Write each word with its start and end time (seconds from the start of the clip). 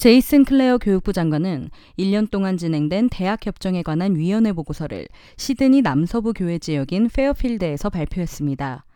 제이슨 0.00 0.46
클레어 0.46 0.78
교육부 0.78 1.12
장관은 1.12 1.68
1년 1.98 2.30
동안 2.30 2.56
진행된 2.56 3.10
대학 3.10 3.44
협정에 3.44 3.82
관한 3.82 4.16
위원회 4.16 4.50
보고서를 4.50 5.06
시드니 5.36 5.82
남서부 5.82 6.32
교외 6.32 6.58
지역인 6.58 7.10
페어필드에서 7.10 7.90
발표했습니다. 7.90 8.86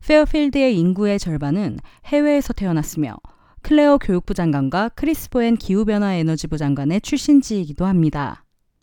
페어필드의 0.00 0.78
인구의 0.78 1.18
절반은 1.18 1.78
해외에서 2.06 2.54
태어났으며 2.54 3.18
클레어 3.60 3.98
교육부 3.98 4.32
장관과 4.32 4.92
크리스 4.94 5.28
보엔 5.28 5.58
기후변화 5.58 6.14
에너지부 6.14 6.56
장관의 6.56 7.02
출신지이기도 7.02 7.84
합니다. 7.84 8.42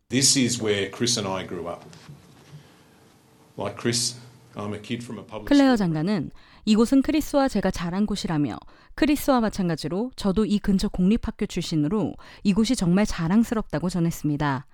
This 0.10 0.38
is 0.38 0.62
where 0.62 0.92
Chris 0.92 1.18
and 1.18 1.28
I 1.28 1.48
grew 1.48 1.68
up. 1.68 1.84
Like 3.58 3.80
Chris, 3.80 4.16
I'm 4.54 4.76
a 4.76 4.80
kid 4.80 5.04
from 5.04 5.18
a 5.18 5.26
public 5.26 5.46
클레어. 5.48 5.76
장관은 5.76 6.30
이곳은 6.66 7.02
크리스와 7.02 7.48
제가 7.48 7.72
자란 7.72 8.06
곳이라며 8.06 8.58
크리스와 8.96 9.42
마찬가지로 9.42 10.12
저도 10.16 10.46
이 10.46 10.60
근처 10.60 10.88
공립학교 10.88 11.46
출신으로 11.46 12.14
이곳이 12.44 12.76
정말 12.76 13.06
자랑스럽다고 13.06 13.90
전했습니다. 13.90 14.66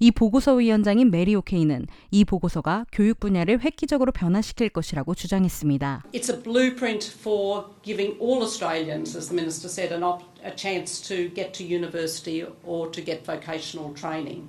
이 0.00 0.12
보고서 0.12 0.54
위원장인 0.54 1.10
메리 1.10 1.34
오케이는 1.34 1.86
이 2.12 2.24
보고서가 2.24 2.86
교육 2.92 3.18
분야를 3.18 3.60
획기적으로 3.60 4.12
변화시킬 4.12 4.68
것이라고 4.68 5.14
주장했습니다. 5.14 6.04
It's 6.12 6.32
a 6.32 6.40
blueprint 6.40 7.12
for 7.18 7.64
giving 7.82 8.16
all 8.20 8.42
Australians, 8.42 9.16
as 9.16 9.28
the 9.28 9.34
Minister 9.34 9.68
said, 9.68 9.92
an 9.92 10.04
op- 10.04 10.22
a 10.44 10.54
chance 10.54 11.02
to 11.02 11.34
get 11.34 11.52
to 11.52 11.64
university 11.64 12.46
or 12.64 12.90
to 12.92 13.04
get 13.04 13.24
vocational 13.26 13.92
training. 13.94 14.48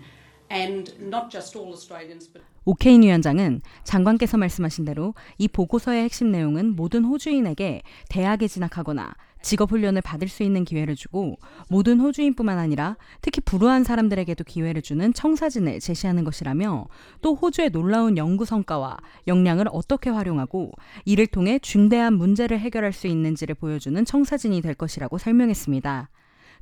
오케인 2.65 3.03
위원장은 3.03 3.61
장관께서 3.83 4.37
말씀하신 4.37 4.85
대로 4.85 5.13
이 5.37 5.47
보고서의 5.47 6.03
핵심 6.03 6.31
내용은 6.31 6.75
모든 6.75 7.03
호주인에게 7.03 7.83
대학에 8.09 8.47
진학하거나 8.47 9.13
직업 9.41 9.71
훈련을 9.71 10.01
받을 10.01 10.27
수 10.27 10.43
있는 10.43 10.65
기회를 10.65 10.95
주고 10.95 11.37
모든 11.69 11.99
호주인뿐만 11.99 12.57
아니라 12.57 12.97
특히 13.21 13.41
불우한 13.41 13.83
사람들에게도 13.83 14.43
기회를 14.43 14.81
주는 14.81 15.13
청사진을 15.13 15.79
제시하는 15.79 16.23
것이라며 16.23 16.87
또 17.21 17.35
호주의 17.35 17.69
놀라운 17.69 18.17
연구 18.17 18.43
성과와 18.43 18.97
역량을 19.27 19.67
어떻게 19.71 20.09
활용하고 20.09 20.71
이를 21.05 21.25
통해 21.27 21.57
중대한 21.59 22.15
문제를 22.15 22.59
해결할 22.59 22.91
수 22.91 23.07
있는지를 23.07 23.55
보여주는 23.55 24.03
청사진이 24.03 24.61
될 24.61 24.73
것이라고 24.73 25.17
설명했습니다. 25.17 26.09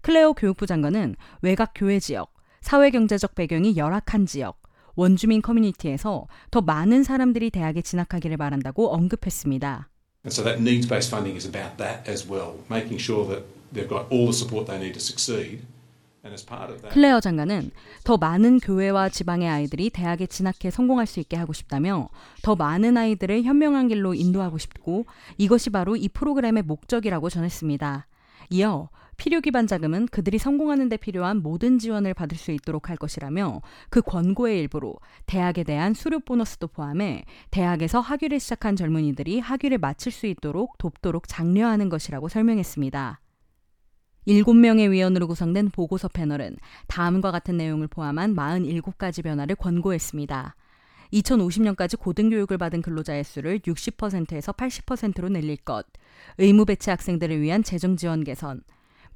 클레오 0.01 0.35
교육부 0.35 0.67
장관은 0.67 1.15
외곽 1.41 1.71
교회 1.73 1.99
지역, 1.99 2.36
사회 2.61 2.89
경제적 2.89 3.35
배경이 3.35 3.77
열악한 3.77 4.25
지역, 4.25 4.61
원주민 4.95 5.41
커뮤니티에서 5.41 6.27
더 6.51 6.61
많은 6.61 7.03
사람들이 7.03 7.51
대학에 7.51 7.81
진학하기를 7.81 8.37
바란다고 8.37 8.93
언급했습니다. 8.93 9.89
So 10.27 10.43
that 10.43 10.59
needs-based 10.59 11.09
funding 11.09 11.37
is 11.37 11.47
about 11.47 11.77
that 11.77 12.09
as 12.09 12.27
well, 12.27 12.55
making 12.69 12.99
sure 12.99 13.25
that 13.27 13.45
they've 13.71 13.87
got 13.87 14.11
all 14.11 14.25
the 14.25 14.33
support 14.33 14.67
they 14.67 14.79
need 14.79 14.93
to 14.93 14.99
succeed. 14.99 15.63
And 16.23 16.33
as 16.33 16.45
part 16.45 16.73
of 16.73 16.81
that, 16.81 16.93
클레어 16.93 17.21
장관은 17.21 17.71
더 18.03 18.17
많은 18.17 18.59
교회와 18.59 19.07
지방의 19.07 19.47
아이들이 19.47 19.89
대학에 19.89 20.25
진학해 20.25 20.71
성공할 20.71 21.07
수 21.07 21.21
있게 21.21 21.37
하고 21.37 21.53
싶다며 21.53 22.09
더 22.41 22.55
많은 22.55 22.97
아이들을 22.97 23.43
현명한 23.43 23.87
길로 23.87 24.13
인도하고 24.13 24.57
싶고 24.57 25.05
이것이 25.37 25.69
바로 25.69 25.95
이 25.95 26.09
프로그램의 26.09 26.63
목적이라고 26.63 27.29
전했습니다. 27.29 28.07
이어 28.49 28.89
필요 29.17 29.41
기반 29.41 29.65
자금은 29.65 30.07
그들이 30.07 30.37
성공하는 30.37 30.89
데 30.89 30.97
필요한 30.97 31.41
모든 31.41 31.79
지원을 31.79 32.13
받을 32.13 32.37
수 32.37 32.51
있도록 32.51 32.89
할 32.89 32.97
것이라며 32.97 33.61
그 33.89 34.01
권고의 34.01 34.59
일부로 34.59 34.95
대학에 35.25 35.63
대한 35.63 35.95
수료 35.95 36.19
보너스도 36.19 36.67
포함해 36.67 37.25
대학에서 37.49 37.99
학위를 37.99 38.39
시작한 38.39 38.75
젊은이들이 38.75 39.39
학위를 39.39 39.79
마칠 39.79 40.11
수 40.11 40.27
있도록 40.27 40.77
돕도록 40.77 41.27
장려하는 41.27 41.89
것이라고 41.89 42.29
설명했습니다. 42.29 43.19
7명의 44.27 44.91
위원으로 44.91 45.27
구성된 45.27 45.69
보고서 45.69 46.07
패널은 46.09 46.57
다음과 46.87 47.31
같은 47.31 47.57
내용을 47.57 47.87
포함한 47.87 48.35
47가지 48.35 49.23
변화를 49.23 49.55
권고했습니다. 49.55 50.55
2050년까지 51.13 51.97
고등교육을 51.97 52.57
받은 52.57 52.81
근로자의 52.81 53.23
수를 53.23 53.59
60%에서 53.59 54.51
80%로 54.51 55.29
늘릴 55.29 55.55
것, 55.55 55.85
의무 56.37 56.65
배치 56.65 56.89
학생들을 56.89 57.41
위한 57.41 57.63
재정 57.63 57.95
지원 57.95 58.25
개선, 58.25 58.61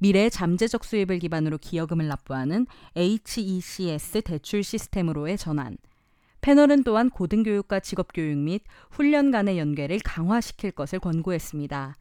미래 0.02 0.28
잠재적 0.28 0.82
수입을 0.82 1.20
기반으로 1.20 1.58
기여금을 1.58 2.08
납부하는 2.08 2.66
HECS 2.96 4.22
대출 4.22 4.64
시스템으로의 4.64 5.38
전환, 5.38 5.78
패널은 6.40 6.82
또한 6.82 7.08
고등교육과 7.08 7.78
직업교육 7.78 8.36
및 8.36 8.64
훈련 8.90 9.30
간의 9.30 9.60
연계를 9.60 10.00
강화시킬 10.04 10.72
것을 10.72 10.98
권고했습니다. 10.98 11.94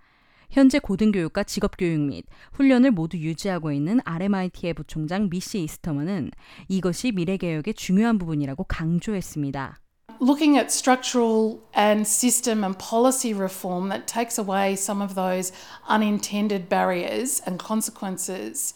현재 0.49 0.79
고등교육과 0.79 1.43
직업교육 1.43 2.01
및 2.01 2.25
훈련을 2.53 2.89
모두 2.89 3.17
유지하고 3.17 3.71
있는 3.71 3.99
RMIT의 4.03 4.73
부총장 4.73 5.29
미시 5.29 5.61
이스터먼은 5.61 6.31
이것이 6.69 7.11
미래개혁의 7.11 7.75
중요한 7.75 8.17
부분이라고 8.17 8.63
강조했습니다. 8.63 9.79
Looking 10.21 10.55
at 10.55 10.71
structural 10.71 11.59
and 11.73 12.05
system 12.05 12.63
and 12.63 12.77
policy 12.77 13.33
reform 13.33 13.89
that 13.89 14.05
takes 14.05 14.37
away 14.37 14.75
some 14.75 15.01
of 15.01 15.15
those 15.15 15.51
unintended 15.89 16.69
barriers 16.69 17.41
and 17.45 17.59
consequences 17.59 18.73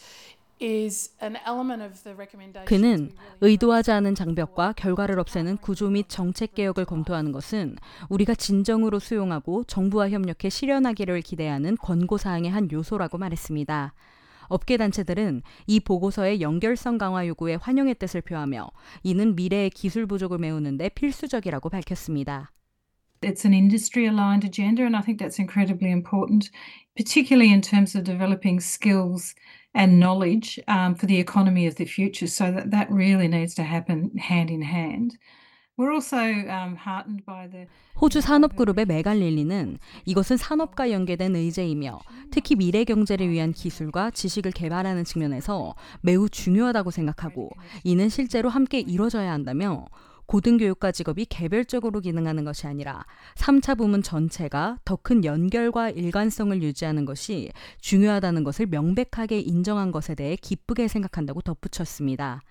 is 0.60 1.12
an 1.22 1.38
element 1.46 1.84
of 1.84 2.04
the 2.04 2.16
recommendations. 2.16 2.68
그는 2.68 3.12
의도하지 3.42 3.92
않은 3.92 4.16
장벽과 4.16 4.74
결과를 4.74 5.20
없애는 5.20 5.58
구조 5.58 5.90
및 5.90 6.10
정책 6.10 6.56
개혁을 6.56 6.86
검토하는 6.86 7.32
것은 7.32 7.76
우리가 8.10 8.34
진정으로 8.34 9.00
수용하고 9.00 9.66
정부와 9.66 10.10
협력해 10.10 10.50
실현하기를 10.50 11.22
기대하는 11.22 11.78
권고 11.78 12.18
사항의 12.18 12.50
한 12.50 12.72
요소라고 12.72 13.18
말했습니다. 13.18 13.94
업계 14.49 14.77
단체들은 14.77 15.43
이 15.67 15.81
보고서의 15.81 16.41
연결성 16.41 16.99
강화 16.99 17.27
요구에 17.27 17.55
환영의 17.55 17.95
뜻을 17.95 18.21
표하며 18.21 18.69
이는 19.05 19.37
미래의 19.37 19.71
기술 19.71 20.07
부족을 20.07 20.39
메우는데 20.39 20.91
필수적이라고 20.91 21.69
밝혔습니다. 21.71 22.51
It's 23.23 23.45
an 23.45 23.53
industry 23.53 24.07
aligned 24.07 24.47
agenda, 24.47 24.83
and 24.85 24.97
I 24.97 25.03
think 25.03 25.19
that's 25.19 25.39
incredibly 25.39 25.91
important, 25.91 26.51
particularly 26.97 27.53
in 27.53 27.61
terms 27.61 27.95
of 27.95 28.03
developing 28.03 28.61
skills 28.61 29.35
and 29.75 30.01
knowledge 30.01 30.59
um, 30.67 30.95
for 30.95 31.07
the 31.07 31.19
economy 31.19 31.67
of 31.67 31.77
the 31.77 31.85
future. 31.85 32.27
So 32.27 32.51
that, 32.51 32.71
that 32.71 32.91
really 32.91 33.29
needs 33.29 33.55
to 33.57 33.63
happen 33.63 34.17
hand 34.17 34.51
in 34.51 34.63
hand. 34.63 35.19
Um, 35.78 36.78
호주 38.00 38.22
산업그룹의 38.22 38.86
메갈릴리는 38.86 39.78
이것은 40.06 40.38
산업과 40.38 40.90
연계된 40.90 41.36
의제이며 41.36 42.00
특히 42.32 42.56
미래 42.56 42.86
경제를 42.86 43.30
위한 43.30 43.52
기술과 43.52 44.12
지식을 44.12 44.52
개발하는 44.52 45.04
측면에서 45.04 45.76
매우 46.00 46.30
중요하다고 46.30 46.92
생각하고 46.92 47.50
이는 47.84 48.08
실제로 48.08 48.48
함께 48.48 48.80
이뤄져야 48.80 49.30
한다며 49.30 49.86
고등교육과 50.28 50.94
직업이 50.94 51.26
개별적으로 51.26 52.00
기능하는 52.00 52.46
것이 52.46 52.68
아니라 52.68 53.06
3차 53.36 53.78
부문 53.78 54.02
전체가 54.02 54.80
더 54.86 54.96
큰 54.96 55.26
연결과 55.26 55.90
일관성을 55.90 56.64
유지하는 56.64 57.04
것이 57.04 57.52
중요하다는 57.82 58.46
것을 58.46 58.68
명백하게 58.68 59.42
인정한 59.42 59.92
것에 59.92 60.16
대해 60.16 60.38
기쁘게 60.38 60.88
생각한다고 60.88 61.42
덧붙였습니다. 61.42 62.42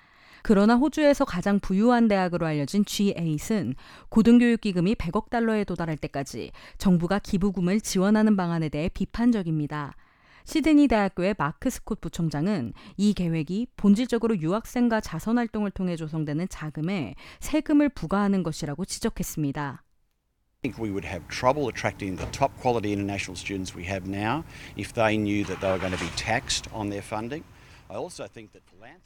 그러나 0.46 0.76
호주에서 0.76 1.24
가장 1.24 1.58
부유한 1.58 2.06
대학으로 2.06 2.44
알려진 2.44 2.84
G8은 2.84 3.74
고등교육 4.10 4.60
기금이 4.60 4.94
100억 4.94 5.30
달러에 5.30 5.64
도달할 5.64 5.96
때까지 5.96 6.52
정부가 6.76 7.18
기부금을 7.18 7.80
지원하는 7.80 8.36
방안에 8.36 8.68
대해 8.68 8.90
비판적입니다. 8.90 9.96
시드니 10.44 10.88
대학교의 10.88 11.36
마크 11.38 11.70
스콧 11.70 12.02
부총장은 12.02 12.74
이 12.98 13.14
계획이 13.14 13.68
본질적으로 13.78 14.38
유학생과 14.38 15.00
자선 15.00 15.38
활동을 15.38 15.70
통해 15.70 15.96
조성되는 15.96 16.48
자금에 16.50 17.14
세금을 17.40 17.88
부과하는 17.88 18.42
것이라고 18.42 18.84
지적했습니다. 18.84 19.82
I 19.82 20.60
think 20.60 20.78
we 20.78 20.90
would 20.90 21.08
have 21.08 21.26
trouble 21.28 21.68
attracting 21.68 22.18
the 22.18 22.30
top 22.32 22.52
quality 22.60 22.92
international 22.92 23.34
students 23.34 23.74
we 23.74 23.86
have 23.86 24.06
now 24.06 24.44
if 24.76 24.92
they 24.92 25.16
knew 25.16 25.42
that 25.46 25.60
they 25.60 25.72
were 25.72 25.80
going 25.80 25.96
to 25.96 26.04
be 26.04 26.12
taxed 26.16 26.68
on 26.70 26.90
their 26.90 27.02
funding. 27.02 27.44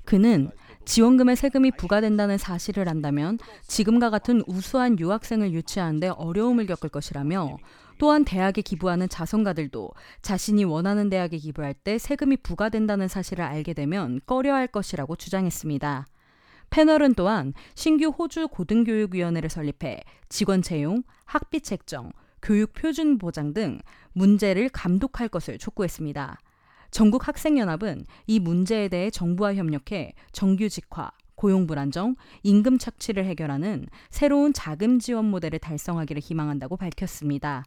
그는 0.05 0.51
지원금에 0.85 1.35
세금이 1.35 1.73
부과된다는 1.73 2.39
사실을 2.39 2.89
안다면 2.89 3.39
지금과 3.67 4.11
같은 4.11 4.43
우수한 4.47 4.99
유학생을 4.99 5.53
유치하는데 5.53 6.09
어려움을 6.09 6.67
겪을 6.67 6.89
것이라며 6.89 7.59
또한 7.99 8.25
대학에 8.25 8.63
기부하는 8.63 9.09
자선가들도 9.09 9.91
자신이 10.23 10.65
원하는 10.65 11.11
대학에 11.11 11.37
기부할 11.37 11.75
때 11.75 11.99
세금이 11.99 12.39
부과된다는 12.39 13.09
사실을 13.09 13.45
알게 13.45 13.75
되면 13.75 14.21
꺼려할 14.25 14.69
것이라고 14.69 15.17
주장했습니다. 15.17 16.07
패널은 16.71 17.15
또한 17.15 17.55
신규 17.75 18.09
호주 18.09 18.49
고등교육위원회를 18.49 19.51
설립해 19.51 20.03
직원 20.29 20.63
채용, 20.63 21.03
학비 21.25 21.61
책정, 21.61 22.13
교육 22.41 22.73
표준 22.73 23.19
보장 23.19 23.53
등 23.53 23.81
문제를 24.13 24.69
감독할 24.69 25.29
것을 25.29 25.59
촉구했습니다. 25.59 26.39
전국 26.91 27.29
학생연합은 27.29 28.05
이 28.27 28.41
문제에 28.41 28.89
대해 28.89 29.11
정부와 29.11 29.55
협력해 29.55 30.15
정규직화, 30.33 31.11
고용 31.35 31.67
불안정, 31.67 32.17
임금 32.43 32.79
착취를 32.79 33.25
해결하는 33.25 33.87
새로운 34.11 34.53
자금 34.53 34.99
지원 34.99 35.27
모델을 35.27 35.59
달성하기를 35.59 36.21
희망한다고 36.21 36.77
밝혔습니다. 36.77 37.65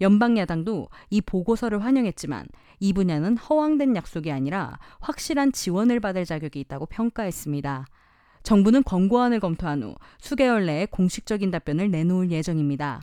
연방 0.00 0.36
야당도 0.36 0.88
이 1.10 1.20
보고서를 1.20 1.84
환영했지만 1.84 2.46
이 2.80 2.92
분야는 2.92 3.36
허황된 3.36 3.94
약속이 3.94 4.32
아니라 4.32 4.78
확실한 5.00 5.52
지원을 5.52 6.00
받을 6.00 6.24
자격이 6.24 6.58
있다고 6.60 6.86
평가했습니다. 6.86 7.86
정부는 8.42 8.82
권고안을 8.82 9.40
검토한 9.40 9.82
후 9.82 9.94
수개월 10.18 10.66
내에 10.66 10.86
공식적인 10.86 11.50
답변을 11.50 11.90
내놓을 11.90 12.30
예정입니다. 12.30 13.02